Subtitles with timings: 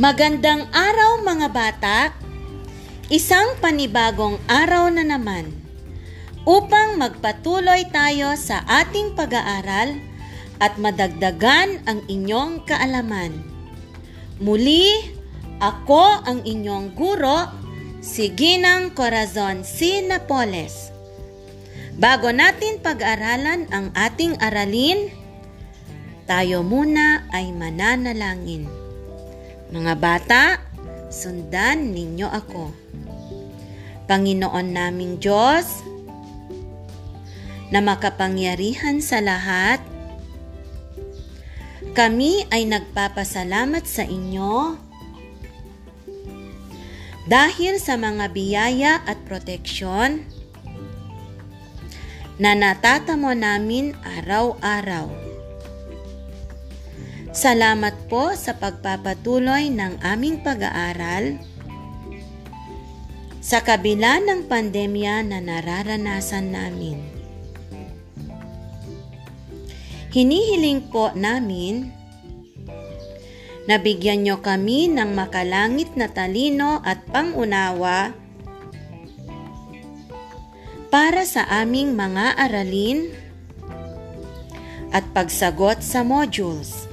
[0.00, 1.98] Magandang araw mga bata!
[3.12, 5.52] Isang panibagong araw na naman
[6.48, 10.00] upang magpatuloy tayo sa ating pag-aaral
[10.56, 13.44] at madagdagan ang inyong kaalaman.
[14.40, 14.88] Muli,
[15.60, 17.52] ako ang inyong guro,
[18.00, 20.00] si Ginang Corazon C.
[20.00, 20.96] Napoles.
[22.00, 25.12] Bago natin pag-aralan ang ating aralin,
[26.24, 28.79] tayo muna ay mananalangin.
[29.70, 30.42] Mga bata,
[31.14, 32.74] sundan ninyo ako.
[34.10, 35.86] Panginoon naming Diyos,
[37.70, 39.78] na makapangyarihan sa lahat,
[41.94, 44.74] kami ay nagpapasalamat sa inyo
[47.30, 50.26] dahil sa mga biyaya at proteksyon
[52.42, 55.29] na natatamo namin araw-araw.
[57.30, 61.38] Salamat po sa pagpapatuloy ng aming pag-aaral
[63.38, 66.98] sa kabila ng pandemya na nararanasan namin.
[70.10, 72.00] Hinihiling po namin
[73.70, 78.10] Nabigyan niyo kami ng makalangit na talino at pangunawa
[80.90, 83.14] para sa aming mga aralin
[84.90, 86.89] at pagsagot sa modules.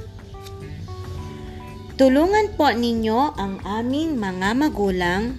[1.98, 5.34] Tulungan po ninyo ang aming mga magulang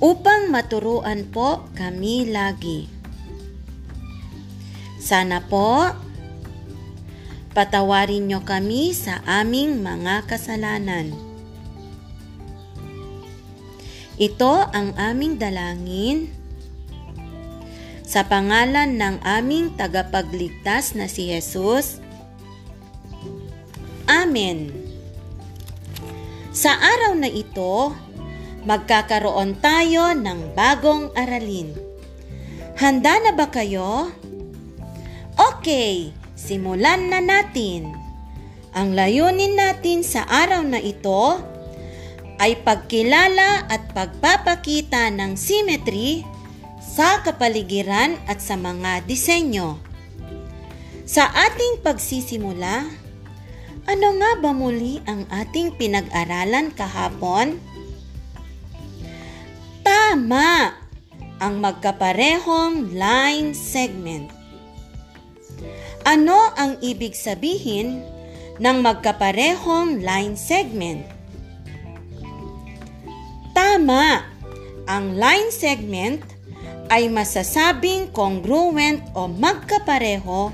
[0.00, 2.88] upang maturuan po kami lagi.
[4.96, 5.92] Sana po
[7.56, 11.08] Patawarin niyo kami sa aming mga kasalanan.
[14.20, 16.28] Ito ang aming dalangin
[18.04, 22.04] sa pangalan ng aming tagapagligtas na si Jesus.
[24.06, 24.70] Amen.
[26.54, 27.92] Sa araw na ito,
[28.64, 31.74] magkakaroon tayo ng bagong aralin.
[32.80, 34.10] Handa na ba kayo?
[35.36, 37.96] Okay, Simulan na natin.
[38.76, 41.40] Ang layunin natin sa araw na ito
[42.36, 46.28] ay pagkilala at pagpapakita ng symmetry
[46.84, 49.80] sa kapaligiran at sa mga disenyo.
[51.08, 52.84] Sa ating pagsisimula,
[53.86, 57.62] ano nga ba muli ang ating pinag-aralan kahapon?
[59.86, 60.74] Tama!
[61.38, 64.32] Ang magkaparehong line segment.
[66.02, 68.02] Ano ang ibig sabihin
[68.58, 71.06] ng magkaparehong line segment?
[73.54, 74.26] Tama!
[74.90, 76.22] Ang line segment
[76.90, 80.50] ay masasabing congruent o magkapareho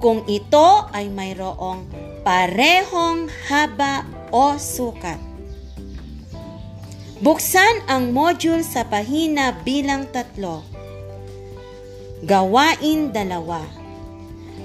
[0.00, 1.88] kung ito ay mayroong
[2.26, 4.02] parehong haba
[4.34, 5.22] o sukat.
[7.22, 10.66] Buksan ang module sa pahina bilang tatlo.
[12.26, 13.62] Gawain dalawa.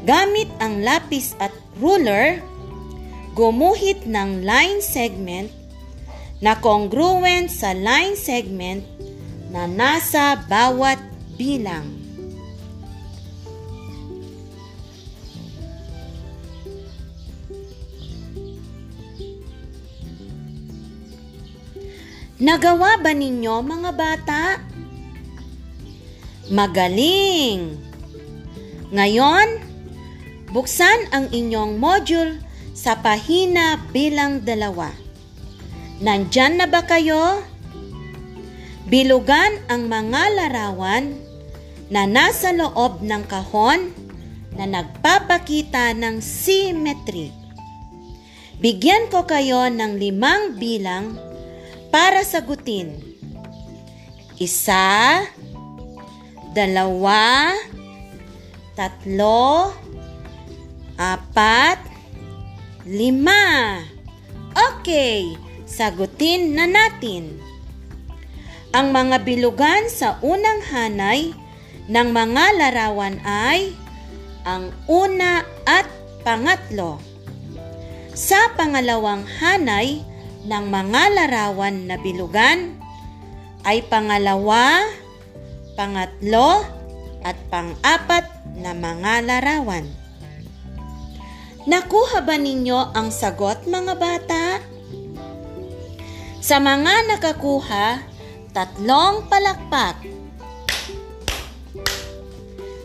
[0.09, 2.41] Gamit ang lapis at ruler,
[3.38, 5.53] gumuhit ng line segment
[6.41, 8.81] na congruent sa line segment
[9.53, 10.97] na nasa bawat
[11.38, 12.00] bilang.
[22.41, 24.44] Nagawa ba ninyo mga bata?
[26.50, 27.78] Magaling!
[28.90, 29.72] Ngayon,
[30.51, 32.35] Buksan ang inyong module
[32.75, 34.91] sa pahina bilang dalawa.
[36.03, 37.40] Nandyan na ba kayo?
[38.91, 41.16] Bilugan ang mga larawan
[41.88, 43.96] na nasa loob ng kahon
[44.59, 47.31] na nagpapakita ng symmetry.
[48.59, 51.15] Bigyan ko kayo ng limang bilang
[51.91, 52.97] para sagutin.
[54.39, 55.21] Isa,
[56.55, 57.53] dalawa,
[58.73, 59.75] tatlo,
[60.97, 61.77] apat,
[62.89, 63.77] lima.
[64.51, 65.38] Okay,
[65.69, 67.38] sagutin na natin.
[68.71, 71.35] Ang mga bilugan sa unang hanay
[71.91, 73.75] ng mga larawan ay
[74.47, 75.85] ang una at
[76.23, 76.97] pangatlo.
[78.15, 80.01] Sa pangalawang hanay
[80.45, 82.77] ng mga larawan na bilugan
[83.61, 84.81] ay pangalawa,
[85.77, 86.65] pangatlo,
[87.21, 88.25] at pang-apat
[88.57, 89.85] na mga larawan.
[91.69, 94.45] Nakuha ba ninyo ang sagot mga bata?
[96.41, 98.01] Sa mga nakakuha,
[98.49, 100.01] tatlong palakpak.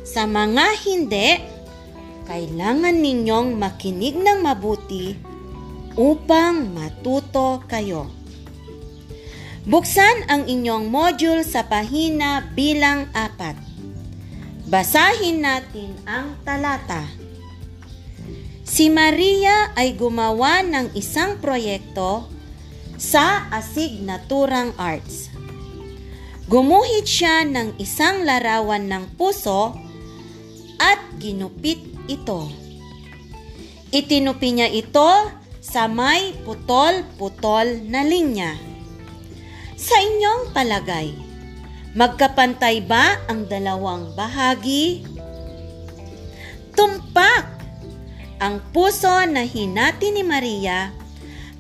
[0.05, 1.41] Sa mga hindi,
[2.29, 5.17] kailangan ninyong makinig ng mabuti
[5.97, 8.13] upang matuto kayo.
[9.67, 13.59] Buksan ang inyong module sa pahina bilang apat.
[14.71, 17.03] Basahin natin ang talata.
[18.63, 22.29] Si Maria ay gumawa ng isang proyekto
[22.95, 25.33] sa asignaturang arts.
[26.47, 29.75] Gumuhit siya ng isang larawan ng puso
[30.79, 32.47] at ginupit ito.
[33.91, 35.11] Itinupi niya ito
[35.67, 38.55] sa may putol-putol na linya.
[39.75, 41.11] Sa inyong palagay,
[41.99, 45.03] magkapantay ba ang dalawang bahagi?
[46.71, 47.59] Tumpak!
[48.39, 50.95] Ang puso na hinati ni Maria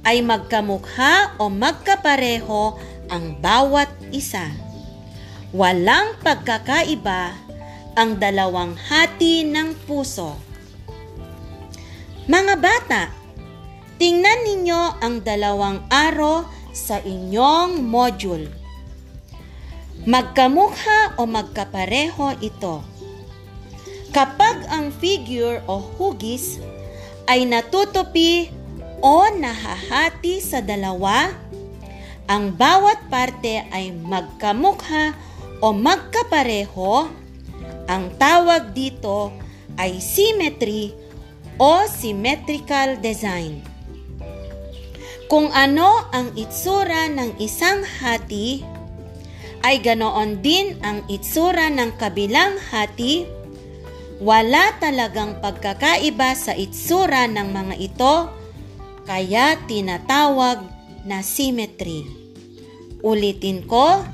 [0.07, 2.79] ay magkamukha o magkapareho
[3.11, 4.47] ang bawat isa.
[5.51, 7.35] Walang pagkakaiba
[7.99, 10.37] ang dalawang hati ng puso.
[12.29, 13.26] Mga bata,
[13.97, 16.45] tingnan ninyo ang dalawang aro
[16.77, 18.53] sa inyong module.
[20.05, 22.85] Magkamukha o magkapareho ito.
[24.13, 26.61] Kapag ang figure o hugis
[27.27, 28.53] ay natutupi
[29.03, 31.33] o nahahati sa dalawa,
[32.29, 35.17] ang bawat parte ay magkamukha
[35.65, 37.09] o magkapareho,
[37.87, 39.33] ang tawag dito
[39.81, 40.93] ay symmetry
[41.57, 43.76] o symmetrical design.
[45.27, 48.63] Kung ano ang itsura ng isang hati,
[49.67, 53.27] ay ganoon din ang itsura ng kabilang hati.
[54.23, 58.15] Wala talagang pagkakaiba sa itsura ng mga ito,
[59.03, 60.63] kaya tinatawag
[61.03, 62.07] na symmetry.
[63.03, 64.07] Ulitin ko,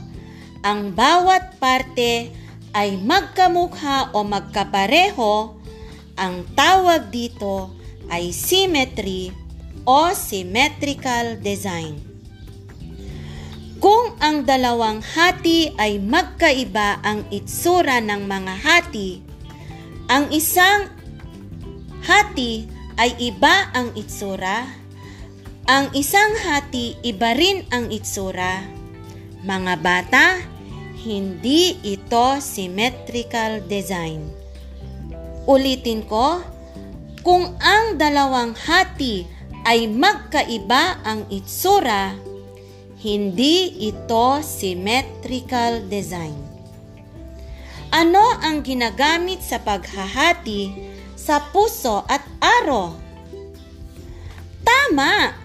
[0.65, 2.32] ang bawat parte
[2.73, 5.61] ay magkamukha o magkapareho,
[6.17, 7.69] ang tawag dito
[8.08, 9.42] ay symmetry
[9.88, 11.99] o symmetrical design.
[13.82, 19.19] Kung ang dalawang hati ay magkaiba ang itsura ng mga hati,
[20.06, 20.87] ang isang
[22.06, 24.70] hati ay iba ang itsura,
[25.67, 28.62] ang isang hati iba rin ang itsura.
[29.43, 30.38] Mga bata,
[31.02, 34.31] hindi ito symmetrical design.
[35.50, 36.38] Ulitin ko,
[37.26, 39.26] kung ang dalawang hati
[39.62, 42.14] ay magkaiba ang itsura,
[43.03, 46.35] hindi ito symmetrical design.
[47.93, 50.73] Ano ang ginagamit sa paghahati
[51.12, 52.97] sa puso at aro?
[54.64, 55.37] Tama!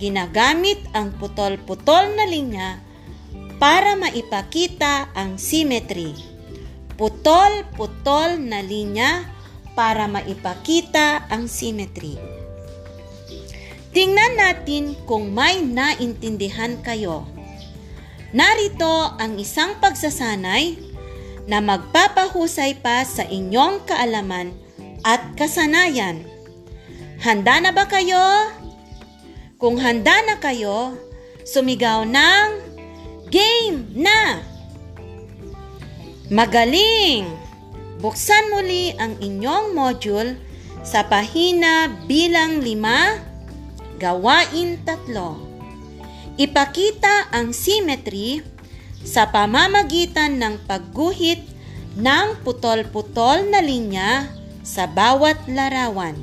[0.00, 2.80] Ginagamit ang putol-putol na linya
[3.62, 6.16] para maipakita ang symmetry.
[6.98, 9.22] Putol-putol na linya
[9.78, 12.31] para maipakita ang symmetry.
[13.92, 17.28] Tingnan natin kung may naintindihan kayo.
[18.32, 20.80] Narito ang isang pagsasanay
[21.44, 24.56] na magpapahusay pa sa inyong kaalaman
[25.04, 26.24] at kasanayan.
[27.20, 28.48] Handa na ba kayo?
[29.60, 30.96] Kung handa na kayo,
[31.44, 32.48] sumigaw ng
[33.28, 34.40] game na!
[36.32, 37.28] Magaling!
[38.00, 40.34] Buksan muli ang inyong module
[40.82, 43.31] sa pahina bilang lima
[44.02, 45.38] Gawain tatlo.
[46.34, 48.42] Ipakita ang symmetry
[49.06, 51.46] sa pamamagitan ng pagguhit
[51.94, 54.26] ng putol-putol na linya
[54.66, 56.18] sa bawat larawan.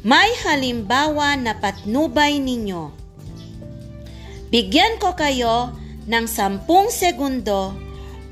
[0.00, 2.88] May halimbawa na patnubay ninyo.
[4.48, 5.76] Bigyan ko kayo
[6.08, 7.76] ng sampung segundo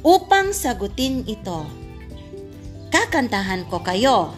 [0.00, 1.68] upang sagutin ito.
[2.88, 4.32] Kakantahan ko kayo.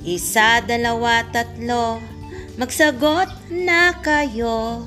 [0.00, 2.17] Isa, dalawa, tatlo.
[2.58, 4.82] Magsagot na kayo.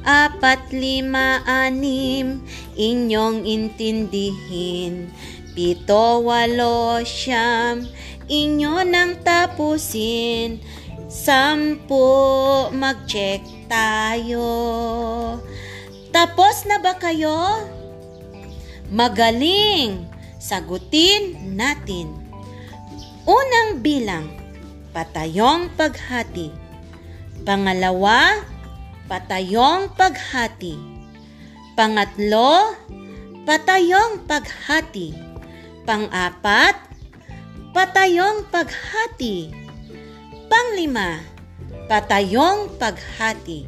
[0.00, 2.40] Apat, lima, anim,
[2.80, 5.12] inyong intindihin.
[5.52, 7.84] Pito, walo, siyam,
[8.24, 10.64] inyo nang tapusin.
[11.12, 12.08] Sampu,
[12.72, 14.48] mag-check tayo.
[16.16, 17.68] Tapos na ba kayo?
[18.88, 20.08] Magaling!
[20.40, 22.16] Sagutin natin.
[23.28, 24.24] Unang bilang,
[24.96, 26.59] patayong paghati.
[27.40, 28.44] Pangalawa,
[29.08, 30.76] patayong paghati.
[31.72, 32.76] Pangatlo,
[33.48, 35.16] patayong paghati.
[35.88, 36.76] Pangapat,
[37.72, 39.56] patayong paghati.
[40.52, 41.24] Panglima,
[41.88, 43.64] patayong paghati.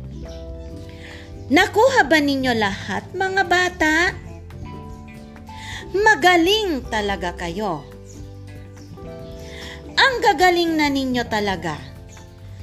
[1.48, 3.96] Nakuha ba ninyo lahat mga bata?
[5.96, 7.88] Magaling talaga kayo.
[9.96, 11.91] Ang gagaling na ninyo talaga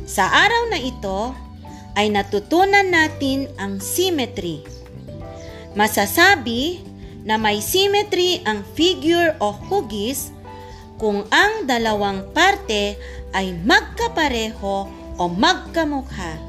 [0.09, 1.37] sa araw na ito,
[1.93, 4.65] ay natutunan natin ang symmetry.
[5.77, 6.81] Masasabi
[7.21, 10.33] na may symmetry ang figure o hugis
[10.97, 12.97] kung ang dalawang parte
[13.37, 14.89] ay magkapareho
[15.21, 16.41] o magkamukha.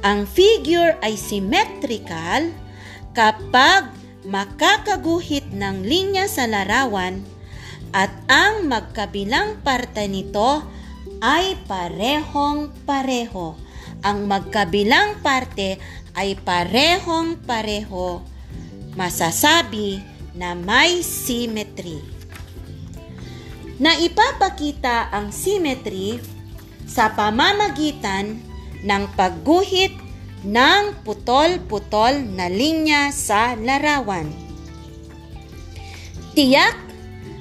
[0.00, 2.56] Ang figure ay symmetrical
[3.12, 3.92] kapag
[4.24, 7.20] makakaguhit ng linya sa larawan
[7.92, 10.77] at ang magkabilang parte nito ay
[11.66, 13.58] parehong pareho.
[14.06, 15.82] Ang magkabilang parte
[16.14, 18.22] ay parehong pareho.
[18.94, 20.02] Masasabi
[20.38, 22.18] na may symmetry
[23.78, 26.18] na ipapakita ang symmetry
[26.84, 28.42] sa pamamagitan
[28.82, 29.94] ng pagguhit
[30.42, 34.26] ng putol-putol na linya sa larawan.
[36.34, 36.78] Tiyak,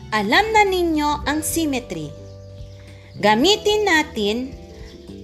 [0.09, 2.09] alam na ninyo ang symmetry.
[3.17, 4.37] Gamitin natin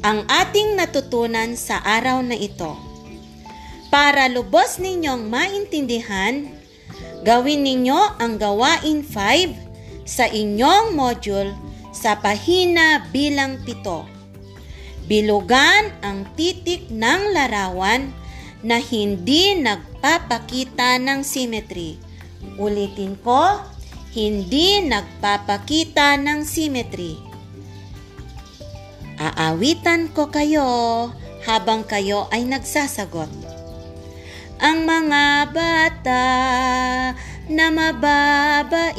[0.02, 2.74] ang ating natutunan sa araw na ito.
[3.94, 6.50] Para lubos ninyong maintindihan,
[7.22, 11.54] gawin ninyo ang gawain 5 sa inyong module
[11.94, 14.10] sa pahina bilang pito.
[15.06, 18.10] Bilugan ang titik ng larawan
[18.66, 22.02] na hindi nagpapakita ng symmetry.
[22.58, 23.62] Ulitin ko,
[24.18, 27.33] hindi nagpapakita ng symmetry.
[29.34, 31.10] Aawitan ko kayo
[31.42, 33.34] habang kayo ay nagsasagot.
[34.62, 36.26] Ang mga bata
[37.52, 38.96] na mababait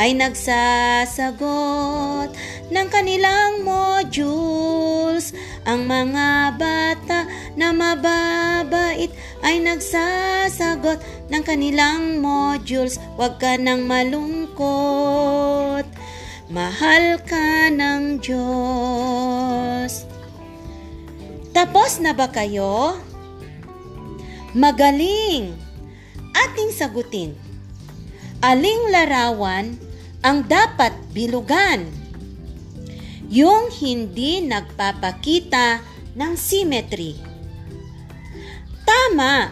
[0.00, 2.32] ay nagsasagot
[2.72, 5.30] ng kanilang modules.
[5.68, 9.14] Ang mga bata na mababait
[9.46, 10.98] ay nagsasagot
[11.30, 12.98] ng kanilang modules.
[13.14, 15.86] Huwag ka nang malungkot.
[16.52, 20.04] Mahal ka ng Diyos.
[21.56, 23.00] Tapos na ba kayo?
[24.52, 25.56] Magaling!
[26.36, 27.32] Ating sagutin.
[28.44, 29.80] Aling larawan
[30.20, 31.88] ang dapat bilugan?
[33.32, 35.80] Yung hindi nagpapakita
[36.12, 37.16] ng symmetry.
[38.84, 39.48] Tama!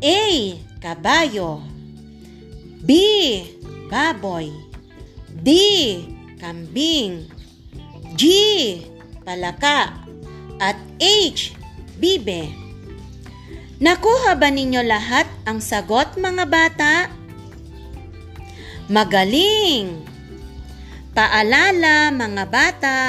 [0.00, 0.20] A.
[0.80, 1.60] Kabayo
[2.86, 2.90] B.
[3.90, 4.70] Baboy
[5.40, 6.19] D.
[6.40, 7.28] Kambing
[8.16, 8.24] G.
[9.22, 9.92] Palaka
[10.56, 11.52] at H.
[12.00, 12.48] Bibe
[13.80, 17.08] Nakuha ba ninyo lahat ang sagot mga bata?
[18.88, 20.04] Magaling!
[21.16, 23.00] Paalala mga bata,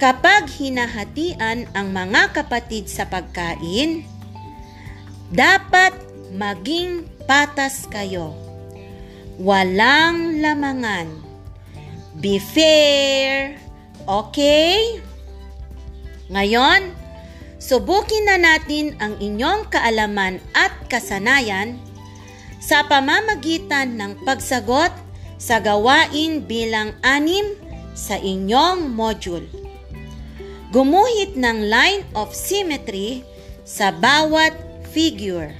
[0.00, 4.04] kapag hinahatian ang mga kapatid sa pagkain,
[5.32, 5.92] dapat
[6.32, 8.36] maging patas kayo.
[9.36, 11.23] Walang lamangan.
[12.24, 13.60] Be fair.
[14.08, 15.04] Okay?
[16.32, 17.04] Ngayon,
[17.64, 21.80] Subukin na natin ang inyong kaalaman at kasanayan
[22.60, 24.92] sa pamamagitan ng pagsagot
[25.40, 27.56] sa gawain bilang anim
[27.96, 29.48] sa inyong module.
[30.76, 33.24] Gumuhit ng line of symmetry
[33.64, 34.52] sa bawat
[34.92, 35.56] figure.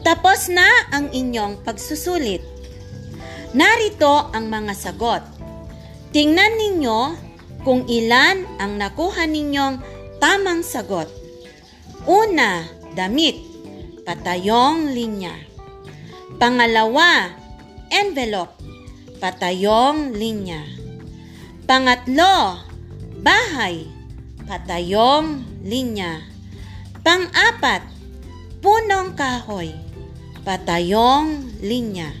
[0.00, 2.40] Tapos na ang inyong pagsusulit.
[3.52, 5.22] Narito ang mga sagot.
[6.14, 6.98] Tingnan ninyo
[7.62, 9.82] kung ilan ang nakuha ninyong
[10.22, 11.06] tamang sagot.
[12.08, 12.64] Una,
[12.96, 13.36] damit,
[14.08, 15.36] patayong linya.
[16.40, 17.36] Pangalawa,
[17.92, 18.56] envelope,
[19.20, 20.64] patayong linya.
[21.68, 22.64] Pangatlo,
[23.20, 23.84] bahay,
[24.48, 26.24] patayong linya.
[27.04, 27.84] Pang-apat,
[28.64, 29.72] punong kahoy,
[30.42, 32.12] patayong linya.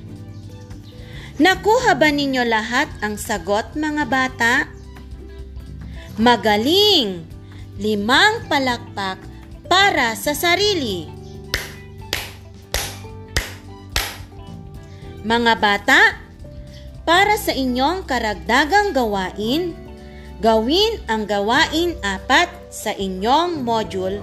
[1.40, 4.54] Nakuha ba ninyo lahat ang sagot mga bata?
[6.20, 7.24] Magaling!
[7.80, 9.16] Limang palakpak
[9.64, 11.08] para sa sarili.
[15.24, 16.00] Mga bata,
[17.08, 19.72] para sa inyong karagdagang gawain,
[20.44, 24.20] gawin ang gawain apat sa inyong module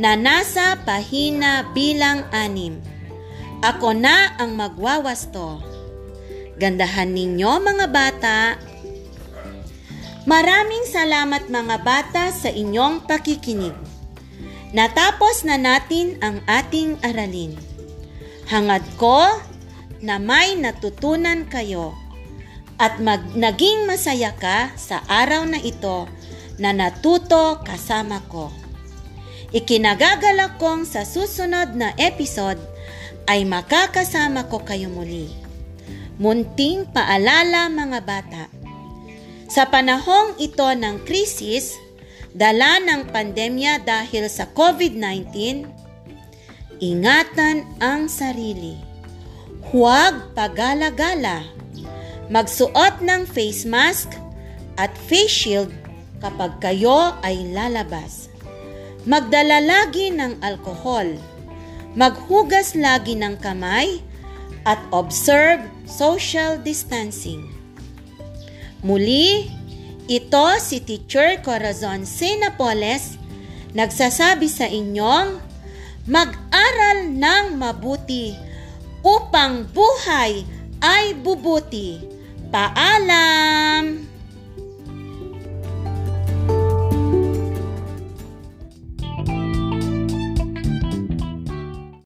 [0.00, 2.80] na nasa pahina bilang anim.
[3.66, 5.58] Ako na ang magwawasto.
[6.54, 8.38] Gandahan ninyo mga bata.
[10.22, 13.74] Maraming salamat mga bata sa inyong pakikinig.
[14.70, 17.58] Natapos na natin ang ating aralin.
[18.46, 19.34] Hangad ko
[19.98, 21.90] na may natutunan kayo
[22.78, 26.06] at mag naging masaya ka sa araw na ito
[26.62, 28.46] na natuto kasama ko.
[29.54, 32.58] Ikinagagalak kong sa susunod na episode
[33.30, 35.30] ay makakasama ko kayo muli.
[36.18, 38.44] Munting paalala mga bata.
[39.46, 41.78] Sa panahong ito ng krisis,
[42.34, 45.62] dala ng pandemya dahil sa COVID-19,
[46.82, 48.74] ingatan ang sarili.
[49.70, 51.46] Huwag pagala-gala.
[52.26, 54.10] Magsuot ng face mask
[54.74, 55.70] at face shield
[56.18, 58.25] kapag kayo ay lalabas.
[59.06, 61.14] Magdala lagi ng alkohol.
[61.94, 64.02] Maghugas lagi ng kamay
[64.66, 67.46] at observe social distancing.
[68.82, 69.46] Muli,
[70.10, 73.14] ito si Teacher Corazon Sinapoles
[73.78, 75.38] nagsasabi sa inyong
[76.10, 78.34] mag-aral ng mabuti
[79.06, 80.42] upang buhay
[80.82, 82.02] ay bubuti.
[82.50, 84.05] Paalam!